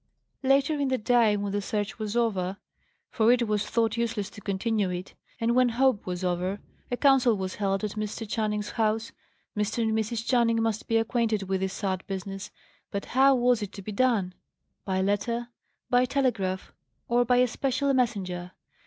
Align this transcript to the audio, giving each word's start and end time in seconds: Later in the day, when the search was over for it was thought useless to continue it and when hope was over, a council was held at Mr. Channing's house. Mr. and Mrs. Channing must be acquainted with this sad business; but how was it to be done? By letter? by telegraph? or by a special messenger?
Later 0.41 0.73
in 0.79 0.87
the 0.87 0.97
day, 0.97 1.37
when 1.37 1.51
the 1.51 1.61
search 1.61 1.99
was 1.99 2.17
over 2.17 2.57
for 3.11 3.31
it 3.31 3.47
was 3.47 3.67
thought 3.69 3.97
useless 3.97 4.31
to 4.31 4.41
continue 4.41 4.89
it 4.89 5.13
and 5.39 5.53
when 5.53 5.69
hope 5.69 6.07
was 6.07 6.23
over, 6.23 6.59
a 6.89 6.97
council 6.97 7.37
was 7.37 7.53
held 7.61 7.83
at 7.83 7.91
Mr. 7.91 8.27
Channing's 8.27 8.71
house. 8.71 9.11
Mr. 9.55 9.83
and 9.83 9.91
Mrs. 9.95 10.25
Channing 10.25 10.59
must 10.59 10.87
be 10.87 10.97
acquainted 10.97 11.43
with 11.43 11.61
this 11.61 11.73
sad 11.73 12.03
business; 12.07 12.49
but 12.89 13.05
how 13.13 13.35
was 13.35 13.61
it 13.61 13.71
to 13.73 13.83
be 13.83 13.91
done? 13.91 14.33
By 14.85 15.03
letter? 15.03 15.49
by 15.87 16.05
telegraph? 16.05 16.73
or 17.07 17.23
by 17.23 17.35
a 17.37 17.47
special 17.47 17.93
messenger? 17.93 18.53